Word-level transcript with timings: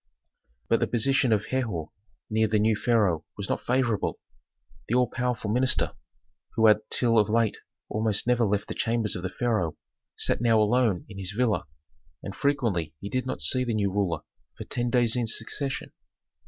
But 0.67 0.79
the 0.79 0.87
position 0.87 1.31
of 1.31 1.45
Herhor 1.45 1.91
near 2.27 2.47
the 2.47 2.57
new 2.57 2.75
pharaoh 2.75 3.23
was 3.37 3.47
not 3.47 3.63
favorable. 3.63 4.19
The 4.87 4.95
all 4.95 5.05
powerful 5.07 5.51
minister, 5.51 5.93
who 6.55 6.65
had 6.65 6.79
till 6.89 7.19
of 7.19 7.29
late 7.29 7.57
almost 7.87 8.25
never 8.25 8.43
left 8.43 8.67
the 8.67 8.73
chambers 8.73 9.15
of 9.15 9.21
the 9.21 9.29
pharaoh, 9.29 9.77
sat 10.15 10.41
now 10.41 10.59
alone 10.59 11.05
in 11.07 11.19
his 11.19 11.35
villa, 11.37 11.67
and 12.23 12.35
frequently 12.35 12.95
he 12.99 13.09
did 13.09 13.27
not 13.27 13.41
see 13.43 13.63
the 13.63 13.75
new 13.75 13.91
ruler 13.91 14.21
for 14.57 14.63
ten 14.63 14.89
days 14.89 15.15
in 15.15 15.27
succession. 15.27 15.91